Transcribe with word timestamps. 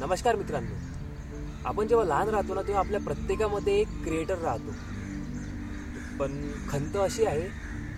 नमस्कार 0.00 0.36
मित्रांनो. 0.36 0.74
आपण 1.68 1.88
जेव्हा 1.88 2.04
लहान 2.06 2.28
राहतो 2.28 2.54
ना 2.54 2.60
तेव्हा 2.66 2.80
आपल्या 2.80 3.00
प्रत्येकामध्ये 3.00 3.72
एक 3.80 3.88
क्रिएटर 4.04 4.38
राहतो. 4.38 4.72
पण 6.18 6.36
खंत 6.68 6.96
अशी 6.96 7.24
आहे 7.24 7.42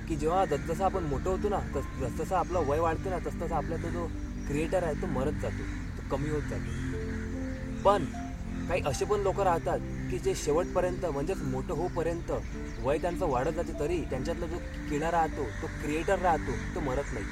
की 0.08 0.16
जेव्हा 0.16 0.44
जसजसं 0.44 0.84
आपण 0.84 1.04
मोठं 1.04 1.30
होतो 1.30 1.48
ना 1.48 1.58
तस 1.74 1.84
जसजसं 2.00 2.34
आपलं 2.36 2.66
वय 2.68 2.80
वाढतं 2.80 3.10
ना 3.10 3.18
तसतसा 3.26 3.56
आपला 3.56 3.76
तो 3.82 3.90
जो 3.90 4.06
क्रिएटर 4.48 4.84
आहे 4.84 4.94
तो 5.02 5.06
मरत 5.10 5.40
जातो 5.42 5.66
तो 5.98 6.08
कमी 6.16 6.30
होत 6.30 6.48
जातो. 6.50 7.82
पण 7.84 8.04
काही 8.68 8.82
असे 8.86 9.04
पण 9.04 9.20
लोक 9.20 9.40
राहतात 9.40 9.78
की 10.10 10.18
जे 10.18 10.34
शेवटपर्यंत 10.34 11.06
म्हणजेच 11.06 11.42
मोठं 11.52 11.74
होपर्यंत 11.74 12.32
वय 12.84 12.98
त्यांचं 12.98 13.26
वाढत 13.30 13.52
जाते 13.56 13.78
तरी 13.80 14.00
त्यांच्यातला 14.10 14.46
जो 14.46 14.58
किडा 14.90 15.10
राहतो 15.10 15.44
तो 15.62 15.66
क्रिएटर 15.82 16.18
राहतो 16.22 16.56
तो 16.74 16.80
मरत 16.80 17.14
नाही. 17.14 17.24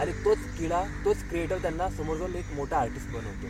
आणि 0.00 0.12
तोच 0.24 0.38
किडा 0.58 0.82
तोच 1.04 1.28
क्रिएटर 1.30 1.58
त्यांना 1.62 1.88
समोर 1.96 2.16
जाऊन 2.16 2.34
एक 2.34 2.54
मोठा 2.56 2.76
आर्टिस्ट 2.76 3.08
बनवतो. 3.08 3.48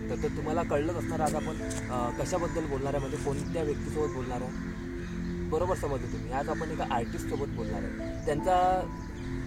तर 0.00 0.22
ते 0.22 0.28
तुम्हाला 0.36 0.62
कळलंच 0.62 0.96
असणार 0.96 1.20
आज 1.20 1.34
आपण 1.34 1.56
कशाबद्दल 2.18 2.66
बोलणार 2.66 2.94
आहे 2.94 3.00
म्हणजे 3.00 3.24
कोणत्या 3.24 3.62
व्यक्तीसोबत 3.62 4.14
बोलणार 4.14 4.40
आहे? 4.42 4.66
बरोबर 5.50 5.74
समजलं 5.76 6.12
तुम्ही. 6.12 6.32
आज 6.32 6.48
आपण 6.48 6.70
एका 6.70 6.84
आर्टिस्टसोबत 6.94 7.54
बोलणार 7.56 7.82
आहे. 7.82 8.24
त्यांचा 8.26 8.56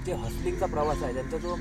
जे 0.06 0.14
हसलिंगचा 0.14 0.66
प्रवास 0.66 1.04
आहे 1.04 1.14
त्यांचा 1.14 1.38
जो 1.38 1.56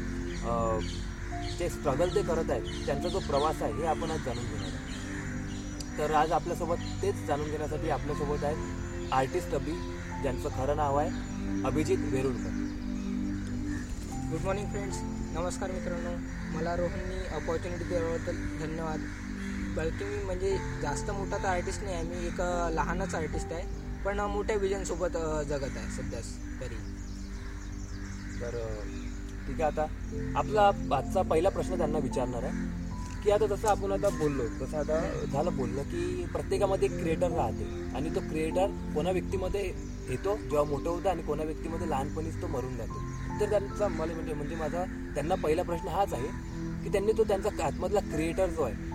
जे 1.59 1.69
स्ट्रगल 1.69 2.15
ते 2.15 2.23
करत 2.23 2.51
आहेत 2.51 2.87
त्यांचा 2.87 3.09
जो 3.09 3.19
प्रवास 3.27 3.63
आहे 3.63 3.73
हे 3.73 3.87
आपण 3.87 4.11
आज 4.11 4.25
जाणून 4.25 4.45
घेणार 4.45 4.69
आहे 4.69 5.99
तर 5.99 6.15
आज 6.15 6.33
आपल्यासोबत 6.33 6.85
तेच 7.03 7.27
जाणून 7.27 7.51
घेण्यासाठी 7.51 7.91
आपल्यासोबत 7.91 8.45
आहेत 8.45 9.13
आर्टिस्ट 9.13 9.55
अभि 9.55 9.73
ज्यांचं 10.23 10.49
खरं 10.49 10.77
नाव 10.77 10.97
आहे 10.99 11.63
Abhijit 11.67 11.99
Verulkar. 12.13 12.59
Good 14.31 14.45
morning 14.45 14.69
friends 14.71 14.99
नमस्कार 15.33 15.71
मित्रांनो 15.71 16.11
मला 16.53 16.75
रोहननी 16.77 17.19
अपॉर्च्युनिटी 17.35 17.85
दिल्याबद्दल 17.85 18.37
धन्यवाद. 18.61 19.01
बल्कि 19.77 20.05
मी 20.05 20.23
म्हणजे 20.25 20.51
जास्त 20.83 21.11
मोठा 21.11 21.37
तर 21.37 21.49
आर्टिस्ट 21.49 21.83
नाही 21.83 21.95
आहे 21.95 22.05
मी 22.05 22.27
एक 22.27 22.41
लहानच 22.75 23.15
आर्टिस्ट 23.15 23.53
आहे 23.53 24.03
पण 24.05 24.21
मोठ्या 24.33 24.57
विजनसोबत 24.57 25.17
जगत 25.49 25.77
आहे 25.77 25.91
सध्या 25.97 26.21
तरी. 26.61 26.79
तर 28.41 28.59
ठीक 29.47 29.61
आहे 29.61 29.63
आता. 29.63 29.87
आपला 30.39 30.67
आजचा 30.97 31.23
पहिला 31.23 31.49
प्रश्न 31.49 31.79
त्यांना 31.79 31.99
विचारणार 31.99 32.43
आहे 32.43 32.69
की 33.23 33.31
आता 33.31 33.47
जसं 33.47 33.69
आपण 33.69 33.93
आता 33.93 34.09
बोललो 34.19 34.45
तसं 34.61 34.77
आता 34.79 35.01
झालं 35.33 35.57
बोललं 35.57 35.83
की 35.85 36.25
प्रत्येकामध्ये 36.33 36.89
एक 36.89 36.99
क्रिएटर 37.01 37.31
राहते 37.33 37.65
आणि 37.97 38.15
तो 38.15 38.21
क्रिएटर 38.21 38.67
कोणा 38.95 39.11
व्यक्तीमध्ये 39.11 39.63
येतो 40.11 40.37
जेव्हा 40.37 40.65
मोठं 40.65 40.89
होतं 40.91 41.11
आणि 41.11 41.23
कोणा 41.23 41.43
व्यक्तीमध्ये 41.43 41.89
लहानपणीच 41.91 42.41
तो 42.43 42.47
मरून 42.49 42.77
जातो. 42.77 43.09
तर 43.41 43.51
त्यांचा 43.51 43.89
मला 43.89 44.15
म्हणजे 44.15 44.35
म्हणजे 44.35 44.57
माझा 44.57 44.85
त्यांना 45.15 45.35
पहिला 45.35 45.63
प्रश्न 45.63 45.89
हाच 45.89 46.13
आहे 46.15 46.29
की 46.85 46.93
त्यांनी 46.93 47.13
तो 47.19 47.25
त्यांचा 47.25 47.63
आतमधला 47.65 48.01
क्रिएटर 48.11 48.51
जो 48.51 48.63
आहे 48.63 48.89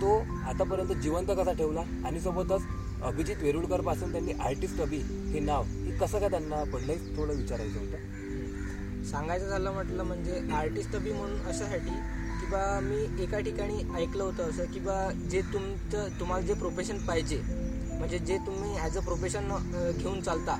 तो 0.00 0.16
आतापर्यंत 0.46 0.92
जिवंत 1.02 1.30
कसा 1.38 1.52
ठेवला? 1.52 1.82
आणि 2.06 2.20
सोबतच 2.20 2.62
अभिजित 3.02 3.42
वेरुळकरपासून 3.42 4.12
त्यांनी 4.12 4.32
आर्टिस्ट 4.40 4.80
अभि 4.80 4.96
हे 5.32 5.40
नाव 5.40 5.62
हे 5.62 5.96
कसं 5.98 6.18
का 6.18 6.28
त्यांना 6.28 6.62
पडलं 6.72 6.92
हे 6.92 7.16
थोडं 7.16 7.36
विचारायचं 7.36 7.78
होतं. 7.78 9.04
सांगायचं 9.10 9.48
झालं 9.48 9.72
म्हटलं 9.72 10.02
म्हणजे 10.04 10.40
आर्टिस्ट 10.54 10.96
अभि 10.96 11.12
म्हणून 11.12 11.46
अशासाठी 11.48 11.90
की 12.40 12.46
बा 12.46 12.80
मी 12.80 13.22
एका 13.22 13.38
ठिकाणी 13.40 13.82
ऐकलं 13.96 14.22
होतं 14.24 14.50
असं 14.50 14.64
की 14.72 14.80
बा 14.80 14.96
जे 15.30 15.40
तुमचं 15.52 16.08
तुम्हाला 16.20 16.46
जे 16.46 16.54
प्रोफेशन 16.54 16.98
पाहिजे 17.06 17.40
म्हणजे 17.98 18.18
जे 18.18 18.36
तुम्ही 18.46 18.76
ॲज 18.78 18.96
अ 18.96 19.00
प्रोफेशन 19.00 19.48
घेऊन 19.92 20.20
चालता 20.20 20.56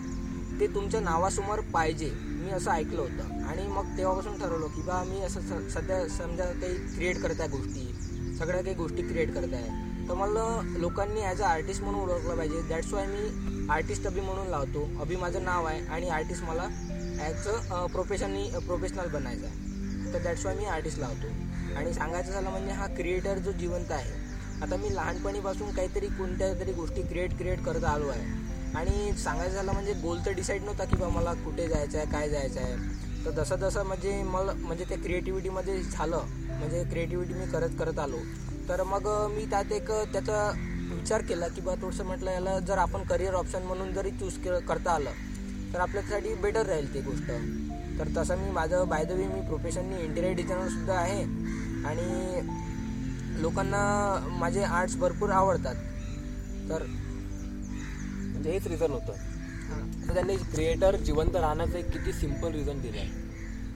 ते 0.60 0.66
तुमच्या 0.66 1.00
नावासमोर 1.00 1.60
पाहिजे. 1.74 2.10
मी 2.48 2.54
असं 2.54 2.70
ऐकलं 2.70 3.00
होतं. 3.00 3.44
आणि 3.44 3.66
मग 3.66 3.96
तेव्हापासून 3.98 4.38
ठरवलं 4.38 4.66
की 4.66 4.82
बा 4.82 5.04
मी 5.04 5.20
असं 5.20 5.40
स- 5.40 5.74
सध्या 5.74 6.08
समजा 6.08 6.44
काही 6.44 6.74
क्रिएट 6.74 7.22
करत 7.22 7.40
आहे 7.40 7.48
गोष्टी 7.48 7.94
सगळ्या 8.38 8.62
काही 8.62 8.74
गोष्टी 8.76 9.02
क्रिएट 9.02 9.34
करत 9.34 9.54
आहे. 9.54 9.68
तर 10.08 10.14
मला 10.14 10.60
लोकांनी 10.78 11.20
ॲज 11.20 11.42
अ 11.42 11.44
आर्टिस्ट 11.44 11.82
म्हणून 11.82 12.00
ओळखलं 12.00 12.36
पाहिजे. 12.36 12.62
दॅट्स 12.62 12.92
वाय 12.92 13.06
मी 13.06 13.52
आर्टिस्ट 13.70 14.06
अभि 14.06 14.20
म्हणून 14.20 14.46
लावतो. 14.46 15.00
अभि 15.00 15.16
माझं 15.16 15.44
नाव 15.44 15.66
आहे 15.66 15.86
आणि 15.86 16.08
आर्टिस्ट 16.08 16.42
मला 16.42 16.68
ॲज 17.20 17.48
अ 17.48 17.86
प्रोफेशननी 17.86 18.50
प्रोफेशनल 18.66 19.08
बनायचं 19.08 19.46
आहे. 19.46 19.54
तर 20.12 20.18
दॅट्स 20.18 20.46
वाय 20.46 20.56
मी 20.56 20.64
आर्टिस्ट 20.64 20.98
लावतो. 20.98 21.26
आणि 21.76 21.92
सांगायचं 21.92 22.32
झालं 22.32 22.50
म्हणजे 22.50 22.70
हा 22.70 22.86
क्रिएटर 22.86 23.38
जो 23.38 23.52
जिवंत 23.52 23.92
आहे. 23.92 24.12
आता 24.62 24.76
मी 24.76 24.94
लहानपणीपासून 24.94 25.70
काहीतरी 25.70 26.06
कोणत्या 26.06 26.54
तरी 26.54 26.72
गोष्टी 26.72 27.02
क्रिएट 27.02 27.38
क्रिएट 27.38 27.62
करत 27.64 27.84
आलो 27.84 28.08
आहे. 28.08 28.47
आणि 28.76 29.12
सांगायचं 29.18 29.54
झालं 29.54 29.72
म्हणजे 29.72 29.92
गोल 30.02 30.18
तर 30.26 30.32
डिसाईड 30.32 30.62
नव्हता 30.62 30.84
की 30.84 30.96
बा 30.96 31.08
मला 31.08 31.32
कुठे 31.44 31.66
जायचं 31.68 31.98
आहे 31.98 32.10
काय 32.12 32.28
जायचं 32.28 32.60
आहे 32.60 33.24
तर 33.24 33.30
जसं 33.36 33.56
जसं 33.56 33.86
म्हणजे 33.86 34.22
मला 34.22 34.52
म्हणजे 34.54 34.84
त्या 34.88 34.98
क्रिएटिव्हिटीमध्ये 34.98 35.82
झालं 35.82 36.24
म्हणजे 36.48 36.82
क्रिएटिव्हिटी 36.90 37.34
मी 37.34 37.46
करत 37.52 37.70
करत 37.78 37.98
आलो. 37.98 38.18
तर 38.68 38.82
मग 38.82 39.06
मी 39.30 39.44
त्यात 39.50 39.72
एक 39.72 39.90
त्याचा 40.12 40.50
विचार 40.90 41.22
केला 41.22 41.48
की 41.48 41.60
बा 41.60 41.74
थोडंसं 41.74 42.04
म्हटलं 42.04 42.30
याला 42.30 42.58
जर 42.58 42.78
आपण 42.78 43.02
करिअर 43.04 43.34
ऑप्शन 43.34 43.62
म्हणून 43.62 43.92
जरी 43.92 44.10
चूज 44.10 44.36
के 44.44 44.60
करता 44.68 44.92
आलं 44.92 45.10
तर 45.74 45.80
आपल्यासाठी 45.80 46.34
बेटर 46.34 46.66
राहील 46.66 46.92
ती 46.94 47.00
गोष्ट. 47.00 47.30
तर 47.98 48.08
तसं 48.16 48.38
मी 48.38 48.50
माझं 48.50 48.88
बाय 48.88 49.04
द 49.04 49.12
वे 49.12 49.26
मी 49.26 49.40
प्रोफेशननी 49.48 50.02
इंटेरियर 50.04 50.34
डिझायनरसुद्धा 50.36 50.94
आहे. 50.94 51.22
आणि 51.86 53.42
लोकांना 53.42 53.80
माझे 54.38 54.62
आर्ट्स 54.62 54.96
भरपूर 54.96 55.30
आवडतात. 55.30 55.74
तर 56.70 56.82
म्हणजे 58.38 58.52
हेच 58.52 58.66
रिझन 58.66 58.92
होतं. 58.92 59.12
तर 60.08 60.14
त्यांनी 60.14 60.36
क्रिएटर 60.52 60.96
जिवंत 60.96 61.36
राहण्याचं 61.36 61.78
एक 61.78 61.90
किती 61.92 62.12
सिंपल 62.12 62.52
रिझन 62.52 62.80
दिलं 62.80 62.98
आहे 62.98 63.26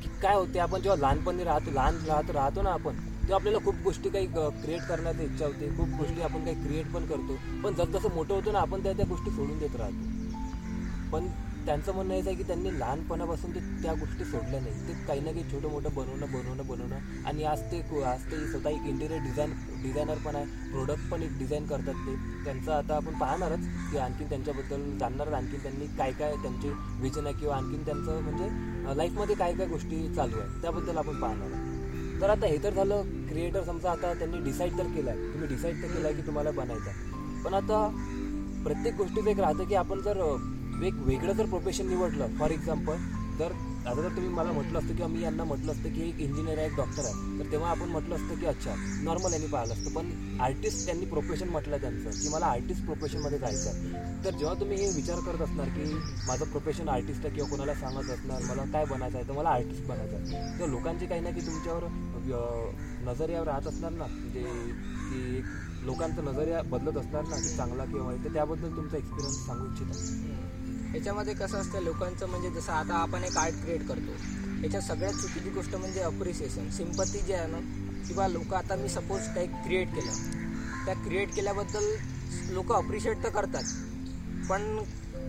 की 0.02 0.08
काय 0.22 0.34
होते 0.34 0.58
आपण 0.58 0.80
जेव्हा 0.82 0.96
लहानपणी 1.00 1.44
राहतो 1.44 1.70
लहान 1.70 1.98
राहतो 2.06 2.32
राहतो 2.32 2.62
ना 2.62 2.70
आपण 2.70 2.96
तेव्हा 2.96 3.34
आपल्याला 3.34 3.58
खूप 3.64 3.82
गोष्टी 3.82 4.08
काही 4.08 4.26
क्रिएट 4.62 4.82
करण्याची 4.82 5.24
इच्छा 5.24 5.46
होते 5.46 5.68
खूप 5.76 5.88
गोष्टी 5.88 6.22
आपण 6.22 6.44
काही 6.44 6.56
क्रिएट 6.56 6.86
पण 6.86 7.04
करतो. 7.04 7.36
पण 7.64 7.74
जसजसं 7.74 8.14
मोठं 8.14 8.34
होतो 8.34 8.52
ना 8.52 8.58
आपण 8.58 8.82
त्या 8.82 8.92
त्या 8.92 9.06
गोष्टी 9.06 9.30
सोडून 9.30 9.58
देत 9.58 9.76
राहतो. 9.76 11.10
पण 11.12 11.26
त्यांचं 11.66 11.94
म्हणणं 11.94 12.14
हेच 12.14 12.26
आहे 12.26 12.36
की 12.36 12.42
त्यांनी 12.42 12.70
लहानपणापासून 12.78 13.50
ते 13.50 13.60
त्या 13.82 13.92
गोष्टी 13.94 14.24
सोडल्या 14.24 14.60
नाही 14.60 14.88
ते 14.88 14.92
काही 15.08 15.20
ना 15.20 15.32
काही 15.32 15.44
छोटं 15.52 15.70
मोठं 15.70 15.94
बनवणं 15.94 16.32
बनवणं 16.32 16.66
बनवणं. 16.68 17.24
आणि 17.26 17.44
आज 17.44 17.60
ते 17.72 17.80
आज 18.04 18.24
ते 18.30 18.46
स्वतः 18.46 18.68
एक 18.70 18.86
इंटिरियर 18.86 19.20
डिझाईन 19.22 19.52
डिझायनर 19.82 20.18
पण 20.24 20.36
आहे. 20.36 20.44
प्रोडक्ट 20.70 21.10
पण 21.10 21.22
एक 21.22 21.38
डिझाईन 21.38 21.66
करतात 21.66 21.94
ते. 22.06 22.14
त्यांचं 22.44 22.72
आता 22.72 22.96
आपण 22.96 23.18
पाहणारच 23.18 23.66
की 23.92 23.98
आणखीन 23.98 24.28
त्यांच्याबद्दल 24.28 24.90
जाणणार 24.98 25.32
आणखीन 25.32 25.62
त्यांनी 25.62 25.86
काय 25.98 26.12
काय 26.18 26.34
त्यांचे 26.42 26.72
विजन 27.00 27.26
आहे 27.26 27.34
किंवा 27.40 27.56
आणखीन 27.56 27.84
त्यांचं 27.84 28.20
म्हणजे 28.22 28.96
लाईफमध्ये 28.96 29.34
काय 29.34 29.54
काय 29.54 29.66
गोष्टी 29.66 30.06
चालू 30.14 30.38
आहे 30.40 30.60
त्याबद्दल 30.62 30.96
आपण 30.96 31.20
पाहणार 31.20 32.20
तर 32.20 32.30
आता 32.30 32.46
हे 32.46 32.56
तर 32.64 32.74
झालं 32.74 33.02
क्रिएटर 33.28 33.62
समजा 33.64 33.90
आता 33.90 34.12
त्यांनी 34.14 34.38
डिसाईड 34.40 34.78
तर 34.78 34.86
केलं 34.94 35.10
आहे 35.10 35.32
तुम्ही 35.32 35.48
डिसाईड 35.48 35.82
तर 35.82 35.88
केलं 35.88 36.06
आहे 36.06 36.14
की 36.16 36.26
तुम्हाला 36.26 36.50
बनायचं 36.50 36.90
आहे. 36.90 37.42
पण 37.44 37.54
आता 37.54 37.86
प्रत्येक 38.64 38.94
गोष्टीचं 38.96 39.30
एक 39.30 39.40
राहतं 39.40 39.64
की 39.64 39.74
आपण 39.74 40.00
जर 40.00 40.20
एक 40.80 40.94
वेगळं 40.94 41.32
जर 41.32 41.46
प्रोफेशन 41.46 41.88
निवडलं 41.88 42.26
फॉर 42.38 42.50
एक्झाम्पल 42.50 42.96
तर 43.38 43.52
आता 43.86 44.02
जर 44.02 44.08
तुम्ही 44.08 44.28
मला 44.28 44.52
म्हटलं 44.52 44.78
असतं 44.78 44.94
किंवा 44.94 45.06
मी 45.06 45.22
यांना 45.22 45.44
म्हटलं 45.44 45.72
असतं 45.72 45.88
की 45.88 46.08
एक 46.08 46.20
इंजिनियर 46.20 46.58
आहे 46.58 46.66
एक 46.66 46.76
डॉक्टर 46.76 47.04
आहे 47.04 47.38
तर 47.38 47.52
तेव्हा 47.52 47.70
आपण 47.70 47.88
म्हटलं 47.88 48.14
असतं 48.14 48.34
की 48.34 48.46
अच्छा 48.46 48.74
नॉर्मल 49.02 49.32
यांनी 49.32 49.46
पाहिलं 49.46 49.74
असतं. 49.74 49.90
पण 49.90 50.10
आर्टिस्ट 50.40 50.86
त्यांनी 50.86 51.04
प्रोफेशन 51.04 51.48
म्हटलं 51.48 51.76
त्यांचं 51.76 52.10
की 52.10 52.28
मला 52.28 52.46
आर्टिस्ट 52.46 52.84
प्रोफेशनमध्ये 52.84 53.38
जायचं 53.38 53.70
आहे. 53.70 54.24
तर 54.24 54.30
जेव्हा 54.30 54.60
तुम्ही 54.60 54.76
हे 54.76 54.90
विचार 54.94 55.20
करत 55.20 55.42
असणार 55.42 55.68
की 55.68 55.94
माझं 56.28 56.44
प्रोफेशन 56.44 56.88
आर्टिस्ट 56.88 57.26
आहे 57.26 57.34
किंवा 57.34 57.50
कोणाला 57.50 57.74
सांगत 57.74 58.10
असणार 58.10 58.42
मला 58.42 58.62
काय 58.72 58.84
बनायचं 58.84 59.18
आहे 59.18 59.28
तर 59.28 59.32
मला 59.32 59.48
आर्टिस्ट 59.48 59.84
बनायचं 59.84 60.16
आहे. 60.16 60.60
तर 60.60 60.66
लोकांची 60.66 61.06
काही 61.06 61.20
ना 61.20 61.30
की 61.30 61.40
तुमच्यावर 61.40 61.84
अं, 61.84 63.44
राहत 63.44 63.66
असणार 63.66 63.92
ना. 63.92 64.04
म्हणजे 64.04 64.40
की 65.10 65.42
लोकांचं 65.86 65.86
लोकांचा 65.86 66.22
नजरिया 66.32 66.62
बदलत 66.62 66.96
असणार 66.96 67.22
ना 67.22 67.36
की 67.36 67.56
चांगला 67.56 67.84
किंवा 67.84 68.12
तर 68.24 68.32
त्याबद्दल 68.32 68.76
तुमचा 68.76 68.96
एक्सपिरियन्स 68.96 69.46
सांगू 69.46 69.66
इच्छिता. 69.66 69.92
याच्यामध्ये 70.94 71.34
कसं 71.34 71.58
असतं 71.58 71.82
लोकांचं 71.82 72.28
म्हणजे 72.28 72.50
जसं 72.50 72.72
आता 72.72 72.94
आपण 72.94 73.24
एक 73.24 73.36
आर्ट 73.36 73.54
क्रिएट 73.54 73.86
करतो. 73.88 74.12
याच्यात 74.64 74.82
सगळ्यात 74.82 75.12
चुकीची 75.12 75.50
गोष्ट 75.50 75.74
म्हणजे 75.74 76.00
अप्रिसिएशन 76.00 76.70
सिंपती 76.70 77.18
जे 77.18 77.34
आहे 77.34 77.46
ना 77.46 77.58
किंवा 78.08 78.28
लोक 78.28 78.54
आता 78.54 78.76
मी 78.76 78.88
सपोज 78.88 79.20
काही 79.34 79.46
क्रिएट 79.46 79.88
केलं. 79.88 80.12
त्या 80.84 80.94
क्रिएट 80.94 81.34
केल्याबद्दल 81.34 81.84
लोक 82.50 82.72
अप्रिशिएट 82.72 83.22
तर 83.24 83.28
करतात. 83.28 83.62
पण 84.50 84.84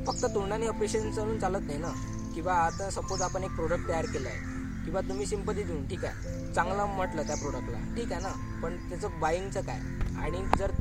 फक्त 0.07 0.25
तोंडाने 0.25 0.67
अप्रिशिएशन 0.67 1.11
चालून 1.11 1.39
चालत 1.39 1.67
नाही 1.67 1.79
ना. 1.79 1.91
किंवा 2.35 2.53
आता 2.53 2.89
सपोज 2.89 3.21
आपण 3.21 3.43
एक 3.43 3.51
प्रोडक्ट 3.51 3.87
तयार 3.87 4.05
केलं 4.05 4.29
आहे 4.29 4.37
किंवा 4.85 5.01
तुम्ही 5.01 5.25
सिंपती 5.25 5.63
देऊन 5.63 5.87
ठीक 5.87 6.05
आहे. 6.05 6.53
चांगलं 6.53 6.85
म्हटलं 6.85 7.23
त्या 7.23 7.35
प्रोडक्टला 7.35 7.77
ठीक 7.95 8.11
आहे 8.11 8.21
ना. 8.21 8.59
पण 8.63 8.77
त्याचं 8.89 9.19
बाईंगचं 9.19 9.61
काय? 9.61 9.79
आणि 10.17 10.43
जर 10.57 10.71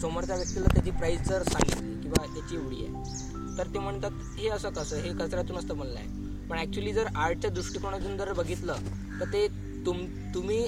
समोरच्या 0.00 0.36
व्यक्तीला 0.36 0.66
त्याची 0.72 0.90
प्राईस 0.90 1.20
जर 1.20 1.42
सांगितली 1.42 2.02
किंवा 2.02 2.24
याची 2.36 2.54
एवढी 2.54 2.84
आहे. 2.84 3.33
तर 3.58 3.66
ते 3.66 3.78
म्हणतात 3.78 4.10
हे 4.38 4.48
असं 4.48 4.70
कसं? 4.70 4.96
हे 4.96 5.12
कचऱ्यातून 5.14 5.56
असतं 5.56 5.74
म्हणलं 5.74 5.98
आहे 5.98 6.22
पण 6.48 6.58
ॲक्च्युली 6.58 6.92
जर 6.92 7.06
आर्टच्या 7.16 7.50
दृष्टिकोनातून 7.50 8.16
जर 8.18 8.32
बघितलं 8.32 8.76
तर 9.20 9.32
ते 9.32 9.46
तुम 9.86 10.04
तुम्ही 10.34 10.66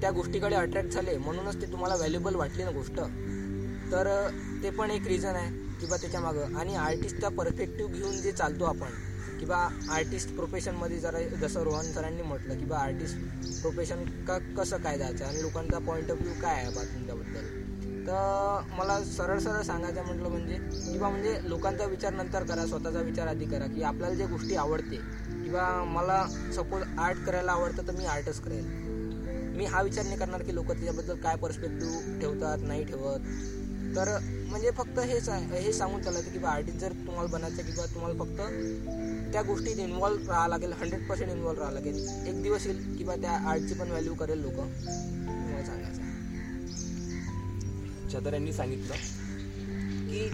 त्या 0.00 0.10
गोष्टीकडे 0.10 0.56
अट्रॅक्ट 0.56 0.90
झाले 0.90 1.16
म्हणूनच 1.18 1.60
ते 1.62 1.70
तुम्हाला 1.72 1.94
व्हॅल्युबल 1.96 2.34
वाटली 2.34 2.64
ना 2.64 2.70
गोष्ट. 2.70 3.00
तर 3.92 4.08
ते 4.62 4.70
पण 4.70 4.90
एक 4.90 5.06
रिझन 5.06 5.34
आहे 5.34 5.50
किंवा 5.80 5.96
त्याच्या 5.96 6.20
मागं. 6.20 6.54
आणि 6.56 6.74
आर्टिस्टचा 6.74 7.28
परफेक्टिव्ह 7.28 7.92
घेऊन 7.92 8.20
जे 8.20 8.32
चालतो 8.32 8.64
आपण 8.64 8.90
किंवा 9.40 9.56
आर्टिस्ट 9.90 10.34
प्रोफेशनमध्ये 10.34 10.98
जरा 10.98 11.20
जसं 11.40 11.62
रोहन 11.62 11.92
सरांनी 11.92 12.22
म्हटलं 12.22 12.58
की 12.58 12.64
बा 12.64 12.78
आर्टिस्ट 12.78 13.60
प्रोफेशन 13.60 14.04
का 14.28 14.38
कसं 14.58 14.76
काय 14.76 14.98
जायचं? 14.98 15.24
आणि 15.24 15.42
लोकांचा 15.42 15.78
पॉईंट 15.78 16.10
ऑफ 16.10 16.18
व्ह्यू 16.18 16.40
काय 16.42 16.54
आहे 16.54 16.74
बा 16.74 16.82
तुमच्याबद्दल? 16.84 17.55
तर 18.06 18.60
मला 18.72 18.98
सरळ 19.04 19.38
सरळ 19.38 19.62
सांगायचं 19.62 20.04
म्हटलं 20.04 20.28
म्हणजे 20.28 20.56
किंवा 20.92 21.08
म्हणजे 21.10 21.38
लोकांचा 21.44 21.84
विचार 21.84 22.12
नंतर 22.12 22.42
करा 22.44 22.66
स्वतःचा 22.66 23.00
विचार 23.00 23.26
आधी 23.26 23.44
करा 23.44 23.66
की 23.66 23.82
आपल्याला 23.82 24.14
जे 24.14 24.26
गोष्टी 24.26 24.56
आवडते 24.56 24.96
किंवा 25.44 25.68
मला 25.84 26.24
सपोज 26.56 26.82
आर्ट 26.98 27.24
करायला 27.26 27.52
आवडतं 27.52 27.86
तर 27.88 27.92
मी 27.92 28.06
आर्टच 28.06 28.40
करेल. 28.40 28.64
मी 29.56 29.64
हा 29.64 29.82
विचार 29.82 30.04
नाही 30.04 30.16
करणार 30.16 30.42
की 30.42 30.54
लोक 30.54 30.66
त्याच्याबद्दल 30.68 31.16
काय 31.16 31.36
पर्स्पेक्टिव्ह 31.36 32.18
ठेवतात 32.20 32.58
नाही 32.62 32.84
ठेवत. 32.84 33.20
तर 33.96 34.08
म्हणजे 34.48 34.70
फक्त 34.70 34.98
हेच 34.98 35.28
आहे 35.28 35.60
हे 35.60 35.72
सांगून 35.72 36.02
चालायचं 36.02 36.30
की 36.32 36.38
बा 36.38 36.48
आर्टिस्ट 36.50 36.78
जर 36.80 36.92
तुम्हाला 37.06 37.28
बनायचं 37.32 37.62
किंवा 37.62 37.86
तुम्हाला 37.94 38.18
फक्त 38.18 39.32
त्या 39.32 39.42
गोष्टीत 39.42 39.78
इन्वॉल्व 39.78 40.28
राहावं 40.28 40.48
लागेल 40.48 40.72
हंड्रेड 40.72 41.08
पर्सेंट 41.08 41.30
इन्व्हॉल्व 41.30 41.60
राहावं 41.60 41.74
लागेल. 41.74 42.26
एक 42.28 42.42
दिवस 42.42 42.66
येईल 42.66 42.96
किंवा 42.98 43.16
त्या 43.16 43.32
आर्टची 43.50 43.74
पण 43.74 43.90
व्हॅल्यू 43.90 44.14
करेल 44.14 44.40
लोक. 44.40 44.60
छतर 48.16 48.32
यांनी 48.32 48.52
सांगितलं 48.52 48.94
की 50.08 50.28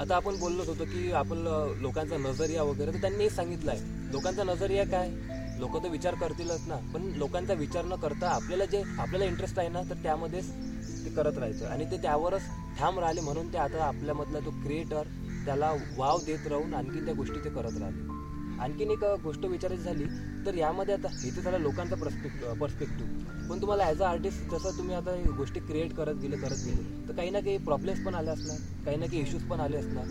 आता 0.00 0.16
आपण 0.16 0.36
बोललोच 0.36 0.68
होतो 0.68 0.84
की 0.84 1.10
आपण 1.12 1.38
लोकांचा 1.80 2.16
नजरिया 2.16 2.62
वगैरे 2.62 2.92
तर 2.92 3.00
त्यांनी 3.00 3.28
सांगितलं 3.30 3.70
आहे. 3.70 3.80
लोकांचा 4.12 4.44
नजरिया 4.44 4.84
काय? 4.84 5.10
लोक 5.58 5.76
तर 5.84 5.88
विचार 5.88 6.14
करतीलच 6.14 6.66
ना. 6.66 6.76
पण 6.94 7.02
लोकांचा 7.16 7.54
विचार 7.54 7.84
न 7.84 7.94
करता 7.94 8.28
आपल्याला 8.28 8.64
जे 8.64 8.82
आपल्याला 8.98 9.24
इंटरेस्ट 9.24 9.58
आहे 9.58 9.68
ना 9.68 9.82
तर 9.90 9.94
त्यामध्येच 9.94 10.48
ते 11.04 11.10
करत 11.10 11.38
राहायचं. 11.38 11.66
आणि 11.66 11.84
ते 11.84 11.96
त्यावरच 11.96 12.42
ठाम 12.78 12.98
राहिले 12.98 13.20
म्हणून 13.20 13.52
ते 13.52 13.58
आता 13.58 13.84
आपल्यामधला 13.84 14.40
जो 14.40 14.50
क्रिएटर 14.50 15.08
त्याला 15.44 15.72
वाव 15.96 16.20
देत 16.20 16.46
राहून 16.46 16.74
आणखी 16.74 17.00
त्या 17.00 17.14
गोष्टी 17.14 17.44
ते 17.44 17.48
करत 17.48 17.76
राहिले. 17.76 18.16
आणखीन 18.60 18.90
एक 18.90 19.04
गोष्ट 19.22 19.44
विचारायची 19.44 19.82
झाली 19.82 20.04
तर 20.48 20.54
यामध्ये 20.54 20.94
आता 20.94 21.08
इथे 21.24 21.42
झाला 21.42 21.58
लोकांचा 21.58 21.96
पर्स्पेक्टिव्ह 21.96 22.52
पर्स्पेक्टिव्ह 22.54 23.48
पण 23.48 23.60
तुम्हाला 23.60 23.84
ॲज 23.84 24.02
अ 24.02 24.06
आर्टिस्ट 24.06 24.50
जसं 24.50 24.78
तुम्ही 24.78 24.94
आता 24.94 25.16
गोष्टी 25.36 25.60
क्रिएट 25.60 25.92
करत 25.92 26.16
गेले 26.22 26.36
करत 26.36 26.64
गेले 26.64 27.08
तर 27.08 27.12
काही 27.12 27.30
ना 27.30 27.40
काही 27.40 27.58
प्रॉब्लेम्स 27.58 28.00
पण 28.00 28.14
आले 28.14 28.30
असणार 28.30 28.58
काही 28.84 28.96
ना 28.96 29.06
काही 29.06 29.20
इश्यूज 29.22 29.42
पण 29.42 29.60
आले 29.60 29.76
असणार. 29.76 30.06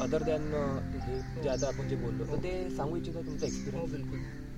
अदर 0.00 0.22
दॅन 0.22 0.52
हे 0.96 1.16
जे 1.42 1.48
आता 1.48 1.68
आपण 1.68 1.88
जे 1.88 1.96
बोललो 1.96 2.24
तर 2.24 2.42
ते 2.44 2.52
सांगू 2.70 2.96
इच्छिता 2.96 3.20
तुमचा 3.20 3.46
एक्सपिरियन्स 3.46 3.90
हो, 3.90 3.96
बिलकुल. 3.96 4.49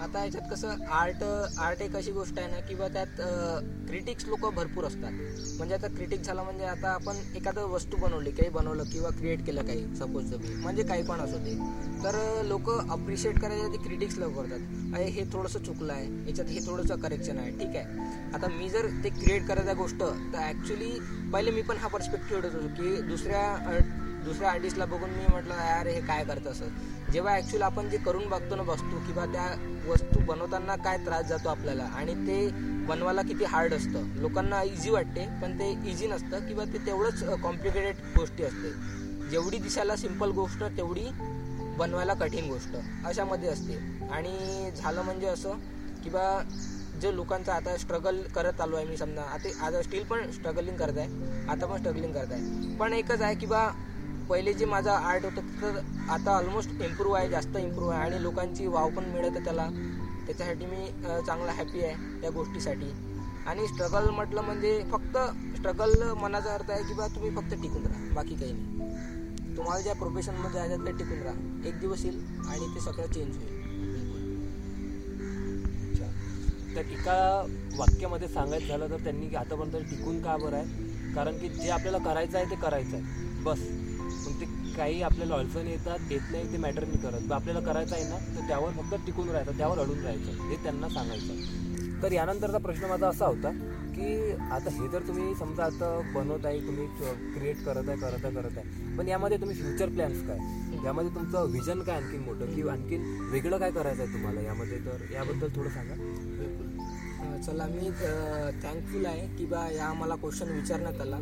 आता 0.00 0.22
याच्यात 0.24 0.42
कसं 0.50 0.84
आर्ट 0.92 1.22
आर्ट 1.60 1.80
एक 1.82 1.94
अशी 1.96 2.12
गोष्ट 2.12 2.38
आहे 2.38 2.50
ना 2.50 2.58
किंवा 2.68 2.88
त्यात 2.88 3.20
क्रिटिक्स 3.88 4.26
लोक 4.26 4.44
भरपूर 4.54 4.84
असतात. 4.84 5.12
म्हणजे 5.58 5.74
आता 5.74 5.88
क्रिटिक 5.88 6.22
झाला 6.22 6.42
म्हणजे 6.42 6.64
आता 6.64 6.88
आपण 6.90 7.16
एखादं 7.36 7.66
वस्तू 7.70 7.96
बनवली 7.96 8.30
काही 8.30 8.50
बनवलं 8.50 8.84
किंवा 8.92 9.10
क्रिएट 9.10 9.44
केलं 9.46 9.66
काही 9.66 9.84
सपोज 9.96 10.32
तुम्ही 10.32 10.54
म्हणजे 10.54 10.82
काही 10.82 11.02
पण 11.02 11.20
असू 11.20 11.38
दे. 11.38 11.54
तर 12.04 12.16
लोक 12.46 12.70
अप्रिशिएट 12.70 13.40
करायला 13.40 13.72
ते 13.72 13.82
क्रिटिक्स 13.84 14.18
लोक 14.18 14.34
करतात. 14.36 14.94
अरे 14.94 15.04
हे 15.08 15.24
थोडंसं 15.32 15.64
चुकलं 15.64 15.92
आहे 15.92 16.26
याच्यात 16.28 16.48
हे 16.48 16.66
थोडंसं 16.66 17.00
करेक्शन 17.00 17.38
आहे 17.38 17.50
ठीक 17.58 17.76
आहे. 17.76 18.30
आता 18.34 18.48
मी 18.48 18.68
जर 18.68 18.86
ते 19.04 19.08
क्रिएट 19.14 19.46
करायचा 19.48 19.72
गोष्ट 19.74 20.00
तर 20.00 20.38
ॲक्च्युली 20.38 20.92
पहिले 21.32 21.50
मी 21.50 21.62
पण 21.62 21.76
हा 21.76 21.88
पर्स्पेक्टिव्ह 21.88 22.46
होतो 22.46 22.66
की 22.76 23.00
दुसऱ्या 23.08 23.78
दुसऱ्या 24.24 24.50
आर्टिस्टला 24.50 24.84
बघून 24.84 25.10
मी 25.10 25.26
म्हटलं 25.30 25.54
यार 25.56 25.86
हे 25.86 26.00
काय 26.06 26.24
करतं 26.24 26.50
असं 26.50 26.66
जेव्हा 27.12 27.34
ॲक्च्युअली 27.34 27.64
आपण 27.64 27.88
जे 27.88 27.96
करून 27.96 28.28
बघतो 28.28 28.56
ना 28.56 28.62
वस्तू 28.62 28.98
किंवा 29.06 29.24
त्या 29.26 29.46
वस्तू 29.86 30.20
बनवताना 30.26 30.76
काय 30.76 30.96
त्रास 31.04 31.26
जातो 31.26 31.48
आपल्याला 31.48 31.84
आणि 31.96 32.14
ते 32.26 32.48
बनवायला 32.88 33.22
किती 33.22 33.44
हार्ड 33.44 33.74
असतं 33.74 34.06
लोकांना 34.20 34.62
इझी 34.62 34.90
वाटते 34.90 35.26
पण 35.42 35.58
ते 35.58 35.70
इझी 35.90 36.06
नसतं 36.06 36.46
किंवा 36.46 36.64
ते 36.64 36.78
तेवढंच 36.86 37.40
कॉम्प्लिकेटेड 37.42 37.96
गोष्टी 38.16 38.44
असते. 38.44 38.72
जेवढी 39.30 39.58
दिसायला 39.58 39.96
सिंपल 39.96 40.30
गोष्ट 40.30 40.62
तेवढी 40.76 41.06
बनवायला 41.78 42.14
कठीण 42.14 42.48
गोष्ट 42.48 42.76
अशामध्ये 43.06 43.48
असते. 43.48 43.76
आणि 44.12 44.70
झालं 44.76 45.02
म्हणजे 45.02 45.26
असं 45.26 45.58
की 46.04 46.10
बा 46.10 46.40
जे 47.02 47.14
लोकांचं 47.16 47.52
आता 47.52 47.76
स्ट्रगल 47.76 48.20
करत 48.34 48.60
आलो 48.60 48.76
आहे 48.76 48.86
मी 48.86 48.96
समजा 48.96 49.22
आता 49.24 49.48
आता 49.66 49.82
स्टील 49.82 50.04
पण 50.04 50.30
स्ट्रगलिंग 50.32 50.76
करत 50.76 50.98
आहे 50.98 51.46
आता 51.48 51.66
पण 51.66 51.76
स्ट्रगलिंग 51.76 52.12
करत 52.12 52.32
आहे 52.32 52.76
पण 52.76 52.92
एकच 52.92 53.22
आहे 53.22 53.34
की 53.34 53.46
बा 53.46 53.68
पहिले 54.28 54.52
जे 54.54 54.64
माझा 54.66 54.92
आर्ट 55.08 55.24
होतं 55.24 55.60
तर 55.62 55.78
आता 56.10 56.30
ऑलमोस्ट 56.30 56.82
इम्प्रूव्ह 56.82 57.18
आहे 57.18 57.28
जास्त 57.28 57.56
इम्प्रूव्ह 57.56 57.94
आहे. 57.94 58.02
आणि 58.04 58.22
लोकांची 58.22 58.66
वाव 58.66 58.90
पण 58.96 59.04
मिळत 59.04 59.36
आहे 59.36 59.44
त्याला. 59.44 59.68
त्याच्यासाठी 60.26 60.66
मी 60.66 60.86
चांगला 61.26 61.52
हॅपी 61.52 61.82
आहे 61.84 62.20
त्या 62.20 62.30
गोष्टीसाठी. 62.30 62.90
आणि 63.46 63.66
स्ट्रगल 63.68 64.08
म्हटलं 64.10 64.40
म्हणजे 64.42 64.80
फक्त 64.92 65.16
स्ट्रगल 65.56 66.02
मनाचा 66.20 66.54
अर्थ 66.54 66.70
आहे 66.70 66.82
की 66.82 66.94
बा 66.94 67.06
तुम्ही 67.14 67.30
फक्त 67.36 67.54
टिकून 67.62 67.86
राहा 67.86 68.12
बाकी 68.14 68.34
काही 68.34 68.52
नाही. 68.52 69.56
तुम्हाला 69.56 69.80
ज्या 69.82 69.94
प्रोफेशनमध्ये 69.94 70.60
आहे 70.60 70.68
त्यात 70.68 70.98
टिकून 70.98 71.22
राहा. 71.22 71.68
एक 71.68 71.78
दिवस 71.80 72.04
येईल 72.04 72.18
आणि 72.48 72.74
ते 72.74 72.80
सगळं 72.80 73.06
चेंज 73.06 73.36
होईल. 73.36 73.56
अच्छा 75.84 76.10
तर 76.74 76.90
एका 76.92 77.46
वाक्यामध्ये 77.78 78.28
सांगायचं 78.28 78.66
झालं 78.66 78.90
तर 78.90 79.04
त्यांनी 79.04 79.34
आतापर्यंत 79.36 79.90
टिकून 79.90 80.22
का 80.22 80.36
बरं 80.36 80.56
आहे? 80.56 81.12
कारण 81.14 81.38
की 81.38 81.48
जे 81.48 81.70
आपल्याला 81.70 81.98
करायचं 82.04 82.38
आहे 82.38 82.50
ते 82.50 82.56
करायचं 82.56 82.96
आहे. 82.96 83.42
बस. 83.42 83.58
पण 84.28 84.40
ते 84.40 84.46
काही 84.76 85.00
आपल्याला 85.02 85.34
अडचण 85.34 85.66
येतात 85.66 86.12
येत 86.12 86.30
नाही 86.32 86.52
ते 86.52 86.56
मॅटर 86.56 86.84
नाही 86.84 86.98
करत. 86.98 87.32
आपल्याला 87.32 87.60
करायचं 87.60 87.94
आहे 87.94 88.04
ना 88.04 88.16
तर 88.36 88.46
त्यावर 88.48 88.70
फक्त 88.72 89.06
टिकून 89.06 89.28
राहायचं 89.28 89.56
त्यावर 89.58 89.78
अडून 89.78 89.98
राहायचं 89.98 90.48
हे 90.50 90.56
त्यांना 90.62 90.88
सांगायचं 90.88 92.02
तर 92.02 92.12
यानंतरचा 92.12 92.58
प्रश्न 92.58 92.86
माझा 92.86 93.08
असा 93.08 93.26
होता 93.26 93.50
की 93.94 94.30
आता 94.32 94.70
हे 94.70 94.88
जर 94.88 95.06
तुम्ही 95.08 95.34
समजा 95.34 95.64
आता 95.64 95.88
बनवत 96.14 96.46
आहे 96.46 96.60
तुम्ही 96.60 96.86
क्रिएट 97.34 97.64
करत 97.64 97.88
आहे 97.88 97.98
करत 97.98 98.24
आहे 98.24 98.34
करत 98.34 98.58
आहे 98.58 98.96
पण 98.98 99.08
यामध्ये 99.08 99.40
तुम्ही 99.40 99.56
फ्युचर 99.56 99.88
प्लॅन्स 99.88 100.22
काय? 100.26 100.38
यामध्ये 100.84 101.14
तुमचं 101.14 101.50
विजन 101.52 101.80
काय 101.80 101.96
आणखीन 101.96 102.20
मोठं? 102.20 102.54
की 102.54 102.68
आणखीन 102.68 103.10
वेगळं 103.32 103.58
काय 103.58 103.70
करायचं 103.70 104.02
आहे 104.02 104.12
तुम्हाला 104.12 104.40
यामध्ये? 104.40 104.78
तर 104.78 105.12
याबद्दल 105.12 105.48
थोडं 105.56 105.70
सांगा. 105.70 105.94
चला 107.18 107.66
मी 107.66 107.90
थँकफुल 108.62 109.06
आहे 109.06 109.26
की 109.36 109.44
बा 109.46 109.66
या 109.72 109.92
मला 109.92 110.14
क्वेश्चन 110.16 110.48
विचारण्यात 110.52 111.00
आला. 111.00 111.18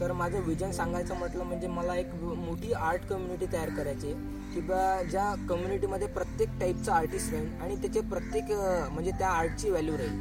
तर 0.00 0.12
माझं 0.12 0.40
विजन 0.46 0.70
सांगायचं 0.72 1.14
म्हटलं 1.18 1.44
म्हणजे 1.44 1.66
मला 1.68 1.96
एक 1.96 2.12
मोठी 2.14 2.72
आर्ट 2.72 3.06
कम्युनिटी 3.08 3.46
तयार 3.52 3.68
करायची 3.76 4.12
आहे. 4.12 4.38
की 4.54 4.60
बा 4.60 5.02
ज्या 5.10 5.34
कम्युनिटीमध्ये 5.48 6.06
प्रत्येक 6.08 6.58
टाईपचा 6.60 6.94
आर्टिस्ट 6.94 7.32
राहील 7.32 7.48
आणि 7.62 7.76
त्याचे 7.82 8.00
प्रत्येक 8.10 8.52
म्हणजे 8.92 9.10
त्या 9.18 9.28
आर्टची 9.28 9.70
व्हॅल्यू 9.70 9.96
राहील. 9.98 10.18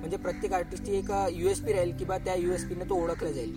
म्हणजे 0.00 0.16
प्रत्येक 0.16 0.52
आर्टिस्टची 0.52 0.96
एक 0.96 1.10
यू 1.32 1.48
एस 1.48 1.60
पी 1.60 1.72
राहील 1.72 1.96
किंवा 1.98 2.18
त्या 2.18 2.34
यू 2.34 2.52
एस 2.52 2.64
पीने 2.68 2.88
तो 2.90 3.02
ओळखला 3.02 3.30
जाईल. 3.30 3.54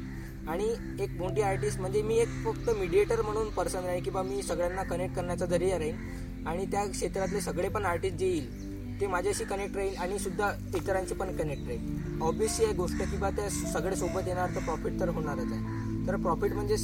आणि 0.49 0.73
एक 1.03 1.17
मोठी 1.19 1.41
आर्टिस्ट 1.41 1.79
म्हणजे 1.79 2.01
मी 2.01 2.17
एक 2.19 2.29
फक्त 2.45 2.69
मीडिएटर 2.79 3.21
म्हणून 3.21 3.49
पर्सन 3.49 3.85
राहील 3.85 4.03
किंवा 4.03 4.23
मी 4.23 4.41
सगळ्यांना 4.43 4.83
कनेक्ट 4.89 5.15
करण्याचा 5.15 5.45
जरिया 5.45 5.79
राहील 5.79 6.47
आणि 6.47 6.65
त्या 6.71 6.85
क्षेत्रातले 6.85 7.41
सगळे 7.41 7.69
पण 7.69 7.85
आर्टिस्ट 7.85 8.17
जे 8.17 8.27
येईल 8.27 8.64
ते 8.99 9.07
माझ्याशी 9.07 9.43
कनेक्ट 9.43 9.75
राहील 9.75 9.95
आणि 10.01 10.17
सुद्धा 10.19 10.51
इतरांशी 10.75 11.15
पण 11.15 11.35
कनेक्ट 11.37 11.67
राहील. 11.67 12.21
ऑब्विसली 12.23 12.65
आहे 12.65 12.73
गोष्ट 12.75 13.01
की 13.01 13.17
बा 13.17 13.29
त्या 13.29 13.49
सगळे 13.49 13.95
सोबत 13.95 14.27
येणार 14.27 14.55
तर 14.55 14.63
प्रॉफिट 14.65 14.99
तर 14.99 15.09
होणारच 15.15 15.51
आहे. 15.51 16.07
तर 16.07 16.15
प्रॉफिट 16.15 16.53
म्हणजे 16.53 16.75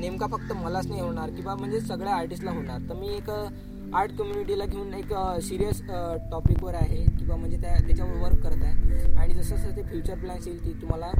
नेमका 0.00 0.26
फक्त 0.26 0.52
मलाच 0.54 0.86
नाही 0.86 1.00
होणार 1.00 1.30
किंवा 1.30 1.54
म्हणजे 1.54 1.80
सगळ्या 1.80 2.14
आर्टिस्टला 2.14 2.50
होणार. 2.50 2.88
तर 2.88 2.94
मी 2.94 3.08
एक 3.16 3.30
आर्ट 3.30 4.16
कम्युनिटीला 4.18 4.64
घेऊन 4.64 4.94
एक 4.94 5.12
सिरियस 5.42 5.82
टॉपिकवर 6.30 6.74
आहे 6.74 7.04
किंवा 7.18 7.36
म्हणजे 7.36 7.56
त्या 7.60 7.74
त्याच्यावर 7.86 8.22
वर्क 8.22 8.42
करत 8.42 8.62
आहे. 8.62 9.14
आणि 9.14 9.34
जसं 9.34 9.56
जसं 9.56 9.76
ते 9.76 9.82
फ्युचर 9.82 10.18
प्लॅन्स 10.18 10.46
येईल 10.48 10.64
ती 10.64 10.72
तुम्हाला 10.80 11.12